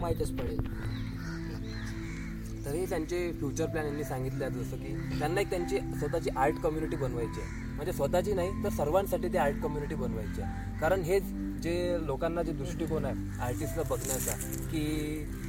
माहीतच 0.00 0.30
पडेल. 0.32 0.58
तरी 2.64 2.84
त्यांचे 2.86 3.30
फ्युचर 3.38 3.66
प्लॅन 3.66 3.86
यांनी 3.86 4.04
सांगितले 4.04 4.50
जसं 4.50 4.76
की 4.76 4.94
त्यांना 5.18 5.40
एक 5.40 5.50
त्यांची 5.50 5.78
स्वतःची 5.78 6.30
आर्ट 6.36 6.60
कम्युनिटी 6.62 6.96
बनवायची 6.96 7.40
आहे. 7.40 7.59
म्हणजे 7.80 7.92
स्वतःची 7.92 8.32
नाही 8.34 8.62
तर 8.64 8.68
सर्वांसाठी 8.68 9.28
ती 9.32 9.38
आर्ट 9.38 9.60
कम्युनिटी 9.62 9.94
बनवायची. 9.94 10.40
आहे 10.42 10.78
कारण 10.80 11.02
हेच 11.02 11.22
जे 11.62 11.96
लोकांना 12.06 12.42
जे 12.42 12.52
दृष्टिकोन 12.52 13.04
आहे 13.04 13.40
आर्टिस्टला 13.42 13.82
बघण्याचा 13.90 14.32
की 14.70 14.82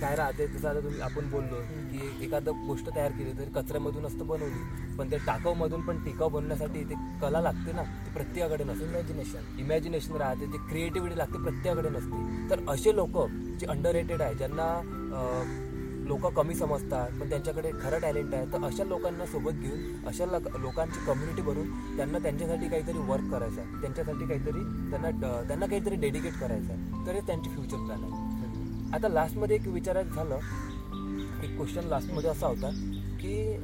काय 0.01 0.15
राहते 0.15 0.47
जसं 0.47 0.67
आता 0.69 0.79
तुम्ही 0.79 1.01
आपण 1.01 1.29
बोललो 1.29 1.59
की 1.91 2.25
एखादं 2.25 2.65
गोष्ट 2.67 2.89
तयार 2.95 3.11
केली 3.11 3.31
तरी 3.37 3.51
कचऱ्यामधून 3.55 4.05
असतं 4.05 4.27
बनवली. 4.27 4.95
पण 4.97 5.11
ते 5.11 5.17
टाकाऊमधून 5.25 5.81
पण 5.81 6.03
टिकाऊ 6.05 6.29
बनण्यासाठी 6.29 6.83
ते 6.83 6.95
कला 7.21 7.41
लागते 7.41 7.71
ना 7.71 7.83
ती 8.05 8.13
प्रत्येकाकडे 8.13 8.63
नसते. 8.63 8.85
इमॅजिनेशन 8.85 9.59
इमॅजिनेशन 9.59 10.15
राहते 10.15 10.45
जे 10.45 10.57
क्रिएटिव्हिटी 10.69 11.17
लागते 11.17 11.43
प्रत्येकाकडे 11.43 11.89
नसते. 11.89 12.49
तर 12.49 12.69
असे 12.71 12.95
लोक 12.95 13.17
जे 13.59 13.67
अंडर 13.67 13.91
रेटेड 13.91 14.21
आहे 14.21 14.35
ज्यांना 14.35 14.67
लोक 16.01 16.27
कमी 16.27 16.55
समजतात 16.55 17.09
पण 17.21 17.29
त्यांच्याकडे 17.29 17.71
खरं 17.81 17.99
टॅलेंट 17.99 18.33
आहे. 18.33 18.45
तर 18.45 18.63
अशा 18.63 18.83
लोकांना 18.83 19.25
सोबत 19.25 19.51
घेऊन 19.51 20.05
अशा 20.07 20.25
लोक- 20.25 20.59
लोकांची 20.59 20.99
कम्युनिटी 21.07 21.41
बनवून 21.41 21.97
त्यांना 21.97 22.17
त्यांच्यासाठी 22.19 22.67
काहीतरी 22.67 22.97
वर्क 22.97 23.31
करायचं 23.31 23.61
आहे 23.61 23.81
त्यांच्यासाठी 23.81 24.25
काहीतरी 24.25 24.89
त्यांना 24.89 25.41
त्यांना 25.47 25.65
काहीतरी 25.65 25.95
डेडिकेट 25.95 26.33
करायचं 26.33 26.73
आहे 26.73 27.05
तर 27.07 27.11
हे 27.11 27.19
त्यांची 27.19 27.49
फ्युचर 27.49 27.77
प्लॅन 27.77 28.03
आहे. 28.03 28.31
आता 28.93 29.07
लास्टमध्ये 29.07 29.55
एक 29.55 29.67
विचारायचं 29.67 30.11
झालं. 30.11 30.39
एक 31.43 31.55
क्वेश्चन 31.55 31.83
लास्टमध्ये 31.83 32.29
असा 32.29 32.47
होता 32.47 32.69
की 33.21 33.55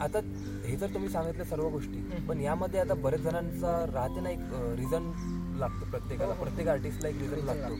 आता 0.00 0.18
हे 0.64 0.76
जर 0.76 0.86
तुम्ही 0.86 1.08
सांगितलं 1.08 1.44
सर्व 1.44 1.68
गोष्टी. 1.68 1.98
पण 2.28 2.40
यामध्ये 2.40 2.80
आता 2.80 2.94
बरेच 2.94 3.20
जणांचा 3.20 3.86
राहते 3.94 4.20
ना 4.20 4.30
एक 4.30 4.38
रिझन 4.52 5.10
लागतो 5.54 5.84
प्रत्येकाला. 5.90 6.34
प्रत्येक 6.34 6.68
आर्टिस्टला 6.68 7.08
एक 7.08 7.16
रिझन 7.22 7.44
लागतो. 7.46 7.74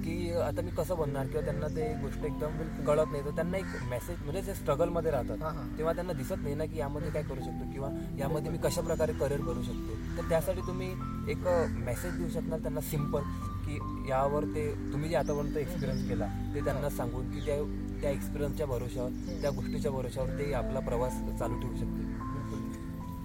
की 0.00 0.30
आता 0.40 0.62
मी 0.62 0.70
कसं 0.70 0.96
बनणार 0.96 1.26
किंवा 1.26 1.44
त्यांना 1.44 1.66
ते 1.68 1.92
गोष्ट 2.02 2.24
एकदम 2.24 2.56
कळत 2.86 3.10
नाही 3.12 3.24
तर 3.24 3.30
त्यांना 3.30 3.56
एक 3.58 3.64
मेसेज 3.90 4.16
म्हणजे 4.20 4.42
जे 4.42 4.54
स्ट्रगलमध्ये 4.54 5.10
राहतात. 5.10 5.76
तेव्हा 5.78 5.92
त्यांना 5.92 6.12
दिसत 6.12 6.42
नाही 6.42 6.54
ना 6.54 6.64
की 6.64 6.78
यामध्ये 6.78 7.10
काय 7.10 7.22
करू 7.22 7.40
शकतो 7.40 7.70
किंवा 7.72 7.88
यामध्ये 8.18 8.52
मी 8.52 8.58
कशा 8.58 8.80
प्रकारे 8.80 9.12
करिअर 9.12 9.40
बनवू 9.42 9.62
शकतो 9.62 10.16
तर 10.16 10.28
त्यासाठी 10.28 10.60
तुम्ही 10.66 10.90
एक 11.28 11.46
मेसेज 11.84 12.16
देऊ 12.16 12.28
शकणार 12.30 12.58
त्यांना 12.58 12.80
सिंपल 12.80 13.22
की 13.66 13.78
यावर 14.10 14.44
ते 14.44 14.66
तुम्ही 14.92 15.08
जे 15.08 15.16
आतापर्यंत 15.16 15.56
एक्सपिरियन्स 15.56 16.08
केला 16.08 16.26
ते 16.54 16.60
त्यांना 16.60 16.88
सांगून 16.90 17.30
की 17.30 17.40
त्या 17.46 17.56
त्या 18.00 18.10
एक्सपिरियन्सच्या 18.10 18.66
भरोशावर 18.66 19.40
त्या 19.42 19.50
गोष्टीच्या 19.50 19.90
भरोशावर 19.92 20.38
ते 20.38 20.52
आपला 20.54 20.80
प्रवास 20.80 21.20
चालू 21.38 21.60
ठेवू 21.60 21.74
शकतील 21.76 22.08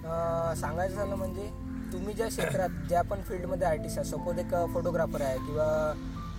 अं, 0.06 0.54
सांगायचं 0.54 0.94
झालं 0.94 1.14
म्हणजे 1.14 1.48
तुम्ही 1.92 2.14
ज्या 2.14 2.26
क्षेत्रात 2.28 2.68
ज्या 2.88 3.02
पण 3.02 3.22
फील्डमध्ये 3.22 3.66
आर्टिस्ट 3.66 3.98
आहे 3.98 4.08
सपोज 4.08 4.38
एक 4.38 4.54
फोटोग्राफर 4.74 5.20
आहे 5.20 5.38
किंवा 5.38 5.66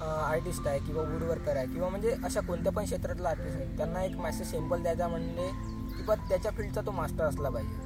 आर्टिस्ट 0.01 0.67
आहे 0.67 0.79
किंवा 0.79 1.03
वुडवर्कर 1.03 1.57
आहे 1.57 1.67
किंवा 1.67 1.89
म्हणजे 1.89 2.15
अशा 2.25 2.41
कोणत्या 2.41 2.71
पण 2.71 2.85
क्षेत्रातला 2.85 3.29
आर्टिस्ट 3.29 3.57
आहे 3.57 3.77
त्यांना 3.77 4.03
एक 4.03 4.15
मॅसेज 4.17 4.51
सिंपल 4.51 4.81
द्यायचा 4.81 5.07
म्हणजे 5.07 5.49
किंवा 5.97 6.15
त्याच्या 6.29 6.51
फील्डचा 6.51 6.81
तो 6.81 6.91
मास्टर 6.91 7.23
असला 7.23 7.49
पाहिजे. 7.49 7.85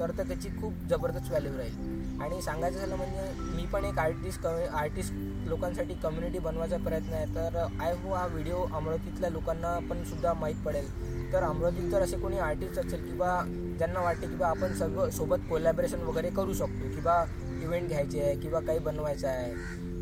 तर 0.00 0.10
तर 0.18 0.26
त्याची 0.28 0.48
खूप 0.60 0.72
जबरदस्त 0.90 1.28
व्हॅल्यू 1.28 1.56
राहील. 1.56 2.20
आणि 2.22 2.40
सांगायचं 2.42 2.78
झालं 2.78 2.96
म्हणजे 2.96 3.54
मी 3.54 3.64
पण 3.72 3.84
एक 3.84 3.98
आर्टिस्ट 3.98 4.46
आर्टिस्ट 4.46 5.14
लोकांसाठी 5.48 5.94
कम्युनिटी 6.02 6.38
बनवायचा 6.38 6.76
प्रयत्न 6.84 7.12
आहे. 7.12 7.34
तर 7.34 7.56
आय 7.80 7.94
हो 8.02 8.14
हा 8.14 8.26
व्हिडिओ 8.26 8.64
अमरावतीतल्या 8.66 9.30
लोकांना 9.30 9.78
पण 9.90 10.04
सुद्धा 10.04 10.32
माहीत 10.32 10.64
पडेल. 10.64 10.86
तर 11.32 11.42
अमरावतीत 11.42 11.90
जर 11.90 12.02
असे 12.02 12.16
कोणी 12.18 12.38
आर्टिस्ट 12.38 12.78
असेल 12.78 13.04
किंवा 13.06 13.40
ज्यांना 13.78 14.00
वाटते 14.00 14.26
की 14.26 14.36
बा 14.36 14.46
आपण 14.48 14.72
सर्व 14.74 15.08
सोबत 15.10 15.48
कोलॅबरेशन 15.50 16.02
वगैरे 16.02 16.30
करू 16.36 16.52
शकतो 16.54 16.88
किंवा 16.94 17.24
इव्हेंट 17.62 17.88
घ्यायचे 17.88 18.20
आहे 18.20 18.34
किंवा 18.40 18.60
काही 18.60 18.78
बनवायचं 18.78 19.28
आहे. 19.28 19.52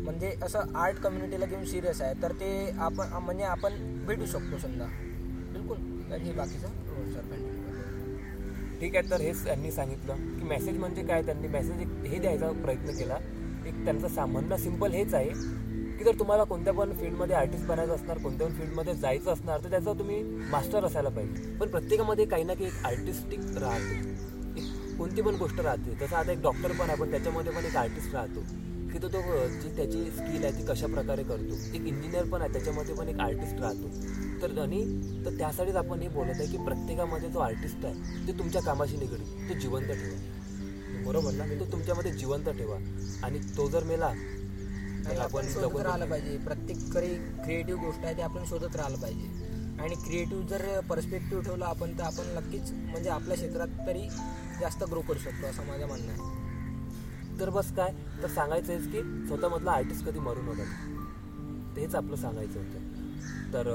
म्हणजे 0.03 0.33
असं 0.43 0.75
आर्ट 0.75 0.97
कम्युनिटीला 0.97 1.45
घेऊन 1.45 1.65
सिरियस 1.65 2.01
आहे 2.01 2.21
तर 2.21 2.31
ते 2.31 2.49
आपण 2.79 3.13
म्हणजे 3.23 3.43
आपण 3.43 3.73
भेटू 4.07 4.25
शकतो 4.25 4.57
समजा. 4.57 4.85
बिलकुल. 5.53 5.77
तर 6.11 6.17
हे 6.17 6.31
बाकीचं 6.31 6.67
सर 7.13 7.35
ठीक 8.79 8.95
आहे 8.95 9.09
तर 9.11 9.21
हेच 9.21 9.43
त्यांनी 9.43 9.71
सांगितलं 9.71 10.15
की 10.39 10.45
मेसेज 10.47 10.77
म्हणजे 10.77 11.03
काय? 11.03 11.21
त्यांनी 11.21 11.47
मेसेज 11.47 12.05
हे 12.05 12.19
द्यायचा 12.19 12.51
प्रयत्न 12.63 12.97
केला. 12.97 13.17
एक 13.67 13.83
त्यांचं 13.85 14.07
सामान्य 14.07 14.57
सिंपल 14.57 14.91
हेच 14.91 15.13
आहे. 15.13 15.29
की 15.97 16.03
जर 16.03 16.19
तुम्हाला 16.19 16.43
कोणत्या 16.43 16.73
पण 16.73 16.91
फील्डमध्ये 16.91 17.35
आर्टिस्ट 17.35 17.65
बनायचं 17.65 17.95
असणार 17.95 18.17
कोणत्या 18.17 18.47
पण 18.47 18.53
फील्डमध्ये 18.53 18.95
जायचं 18.95 19.33
असणार 19.33 19.63
तर 19.63 19.69
त्याचं 19.69 19.99
तुम्ही 19.99 20.23
मास्टर 20.23 20.85
असायला 20.85 21.09
पाहिजे. 21.09 21.55
पण 21.55 21.67
प्रत्येकामध्ये 21.67 22.25
काही 22.25 22.43
ना 22.43 22.53
काही 22.53 22.65
एक 22.65 22.85
आर्टिस्टिक 22.85 23.39
राहते. 23.39 23.95
एक 24.57 24.97
कोणती 24.97 25.21
पण 25.21 25.35
गोष्ट 25.35 25.59
राहते. 25.59 26.05
तसं 26.05 26.15
आता 26.15 26.31
एक 26.31 26.41
डॉक्टर 26.41 26.71
पण 26.71 26.89
आहे 26.89 26.97
पण 26.97 27.11
त्याच्यामध्ये 27.11 27.53
पण 27.53 27.65
एक 27.65 27.75
आर्टिस्ट 27.75 28.13
राहतो. 28.13 28.39
की 28.93 28.99
तो 29.01 29.07
तो 29.07 29.21
जी 29.47 29.75
त्याची 29.75 30.11
स्किल 30.11 30.45
आहे 30.45 30.57
ती 30.57 30.65
कशा 30.65 30.87
प्रकारे 30.87 31.23
करतो. 31.23 31.55
एक 31.73 31.85
इंजिनियर 31.85 32.23
पण 32.23 32.41
आहे 32.41 32.53
त्याच्यामध्ये 32.53 32.95
पण 32.95 33.07
एक 33.07 33.19
आर्टिस्ट 33.19 33.59
राहतो. 33.59 33.87
तर 34.41 34.61
आणि 34.61 35.01
तर 35.25 35.31
त्यासाठीच 35.31 35.75
आपण 35.75 35.99
हे 35.99 36.07
बोलत 36.07 36.39
आहे 36.39 36.45
की 36.45 36.57
प्रत्येकामध्ये 36.57 37.29
जो 37.29 37.39
आर्टिस्ट 37.39 37.85
आहे 37.85 38.27
ते 38.27 38.39
तुमच्या 38.39 38.61
कामाशी 38.61 38.97
निगडीत 38.97 39.49
तो 39.49 39.59
जिवंत 39.59 39.87
ठेवा. 39.87 41.03
बरोबर 41.05 41.31
ना? 41.31 41.59
तो 41.59 41.71
तुमच्यामध्ये 41.71 42.11
जिवंत 42.11 42.49
ठेवा. 42.49 42.77
आणि 43.23 43.39
तो 43.57 43.69
जर 43.69 43.83
मेला 43.83 44.11
आणि 45.07 45.19
आपण 45.19 45.47
शोधत 45.47 45.81
राहिलं 45.81 46.09
पाहिजे. 46.09 46.37
प्रत्येक 46.37 46.93
काही 46.93 47.15
क्रिएटिव्ह 47.17 47.85
गोष्ट 47.85 48.05
आहे 48.05 48.17
ते 48.17 48.21
आपण 48.21 48.43
शोधत 48.45 48.75
राहिलं 48.75 48.97
पाहिजे. 48.97 49.55
आणि 49.81 49.95
क्रिएटिव्ह 49.95 50.47
जर 50.47 50.79
पर्स्पेक्टिव्ह 50.79 51.43
ठेवला 51.43 51.65
आपण 51.65 51.97
तर 51.97 52.03
आपण 52.03 52.23
नक्कीच 52.37 52.71
म्हणजे 52.71 53.09
आपल्या 53.09 53.35
क्षेत्रात 53.35 53.67
तरी 53.87 54.07
जास्त 54.61 54.83
ग्रो 54.83 55.01
करू 55.01 55.19
शकतो 55.19 55.47
असं 55.47 55.65
माझं 55.65 55.87
म्हणणं 55.87 56.11
आहे. 56.11 57.39
तर 57.39 57.49
बस 57.49 57.71
काय 57.75 57.91
तर 58.23 58.27
सांगायचं 58.27 58.73
आहेच 58.73 58.91
की 58.91 59.01
स्वतःमधला 59.27 59.71
आर्टिस्ट 59.71 60.05
कधी 60.05 60.19
मरू 60.19 60.41
नका. 60.41 60.63
तेच 61.75 61.95
आपलं 61.95 62.15
सांगायचं 62.15 62.59
होतं. 62.59 62.95
तर 63.53 63.67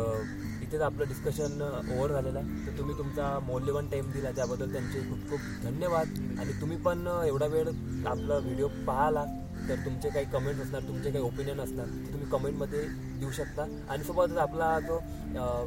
इथेच 0.62 0.80
आपलं 0.80 1.08
डिस्कशन 1.08 1.62
ओव्हर 1.62 2.12
झालेलं 2.12 2.38
आहे. 2.38 2.66
तर 2.66 2.78
तुम्ही 2.78 2.98
तुमचा 2.98 3.38
मौल्यवान 3.38 3.86
टाईम 3.86 4.10
दिला 4.10 4.30
त्याबद्दल 4.30 4.72
त्यांचे 4.72 5.00
खूप 5.00 5.30
खूप 5.30 5.40
धन्यवाद. 5.62 6.08
आणि 6.38 6.60
तुम्ही 6.60 6.76
पण 6.76 7.22
एवढा 7.26 7.46
वेळ 7.46 7.68
आपला 8.06 8.38
व्हिडिओ 8.38 8.68
पाहाला. 8.86 9.24
तर 9.68 9.84
तुमचे 9.84 10.08
काही 10.08 10.26
कमेंट्स 10.32 10.62
असणार 10.62 10.82
तुमचे 10.82 11.10
काही 11.10 11.24
ओपिनियन 11.24 11.60
असणार 11.60 11.86
ते 11.86 12.12
तुम्ही 12.12 12.28
कमेंटमध्ये 12.30 12.80
देऊ 13.20 13.30
शकता. 13.30 13.66
आणि 13.88 14.04
सोबतच 14.04 14.36
आपला 14.36 14.78
जो 14.80 14.98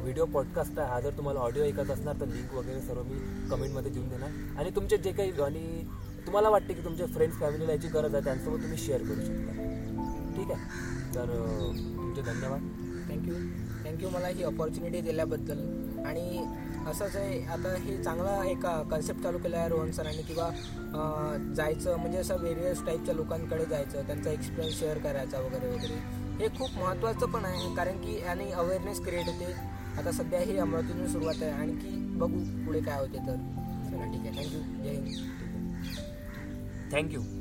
व्हिडिओ 0.02 0.24
पॉडकास्ट 0.24 0.78
आहे 0.78 0.88
हा 0.90 1.00
जर 1.00 1.16
तुम्हाला 1.16 1.40
ऑडिओ 1.40 1.64
ऐकत 1.64 1.90
असणार 1.90 2.20
तर 2.20 2.26
लिंक 2.26 2.54
वगैरे 2.54 2.80
सर्व 2.80 3.02
मी 3.02 3.18
कमेंटमध्ये 3.50 3.92
देऊन 3.92 4.08
देणार. 4.08 4.30
आणि 4.58 4.70
तुमचे 4.76 4.96
जे 4.96 5.12
काही 5.12 5.40
आणि 5.42 5.86
तुम्हाला 6.26 6.48
वाटते 6.48 6.74
की 6.74 6.84
तुमच्या 6.84 7.06
फ्रेंड्स 7.06 7.38
फॅमिलीला 7.40 7.72
याची 7.72 7.88
गरज 7.88 8.14
आहे 8.14 8.24
त्यांच्यासोबत 8.24 8.62
तुम्ही 8.62 8.78
शेअर 8.78 9.02
करू 9.02 9.24
शकता. 9.24 9.52
ठीक 10.36 10.50
आहे? 10.52 11.14
तर 11.14 11.26
तुमचे 11.96 12.22
धन्यवाद. 12.22 12.60
थँक्यू 13.10 13.34
थँक्यू 13.86 14.08
मला 14.10 14.28
ही 14.28 14.44
ऑपॉर्च्युनिटी 14.44 15.00
दिल्याबद्दल. 15.00 15.58
आणि 16.06 16.44
असंच 16.90 17.16
आहे 17.16 17.40
आता 17.44 17.74
हे 17.76 17.96
चांगला 18.02 18.42
एक 18.48 18.66
कन्सेप्ट 18.90 19.22
चालू 19.22 19.38
केला 19.38 19.56
आहे 19.58 19.68
रोहन 19.68 19.90
सरांनी 19.92 20.22
किंवा 20.22 20.50
जायचं 21.56 21.96
म्हणजे 21.96 22.18
असं 22.18 22.36
वेरियस 22.40 22.84
टाईपच्या 22.86 23.14
लोकांकडे 23.14 23.64
जायचं 23.64 24.06
त्यांचा 24.06 24.30
एक्सपिरियन्स 24.30 24.78
शेअर 24.78 24.98
करायचा 24.98 25.40
वगैरे 25.40 25.68
वगैरे. 25.68 25.94
हे 26.38 26.48
खूप 26.58 26.78
महत्त्वाचं 26.78 27.30
पण 27.32 27.44
आहे 27.44 27.74
कारण 27.76 27.96
की 27.96 28.18
आणि 28.22 28.50
अवेअरनेस 28.52 29.00
क्रिएट 29.04 29.26
होते. 29.26 29.52
आता 29.98 30.10
सध्या 30.12 30.40
ही 30.40 30.56
अमरावतीतून 30.58 31.06
सुरुवात 31.12 31.42
आहे 31.42 31.50
आणखी 31.52 31.96
बघू 32.18 32.40
पुढे 32.66 32.80
काय 32.80 32.98
होते 33.00 33.18
तर. 33.26 33.36
चला 33.86 34.10
ठीक 34.12 34.26
आहे. 34.26 34.30
थँक्यू 34.36 34.60
जय 34.82 34.90
हिंद. 34.90 35.08
थँक्यू 36.92 37.20